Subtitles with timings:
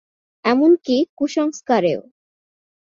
[0.45, 2.01] এমনকি কুসংস্কারেও।